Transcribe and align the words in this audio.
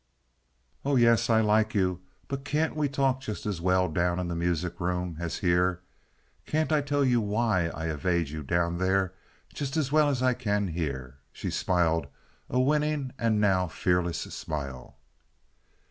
"Oh 0.83 0.95
yes, 0.95 1.29
I 1.29 1.41
like 1.41 1.75
you; 1.75 2.01
but 2.27 2.43
can't 2.43 2.75
we 2.75 2.89
talk 2.89 3.21
just 3.21 3.45
as 3.45 3.61
well 3.61 3.87
down 3.87 4.17
in 4.19 4.29
the 4.29 4.35
music 4.35 4.79
room 4.79 5.15
as 5.19 5.37
here? 5.45 5.81
Can't 6.47 6.71
I 6.71 6.81
tell 6.81 7.05
you 7.05 7.21
why 7.21 7.67
I 7.69 7.85
evade 7.85 8.29
you 8.29 8.41
down 8.41 8.79
there 8.79 9.13
just 9.53 9.77
as 9.77 9.91
well 9.91 10.09
as 10.09 10.23
I 10.23 10.33
can 10.33 10.69
here?" 10.69 11.19
She 11.31 11.51
smiled 11.51 12.07
a 12.49 12.59
winning 12.59 13.11
and 13.19 13.39
now 13.39 13.67
fearless 13.67 14.17
smile. 14.21 14.97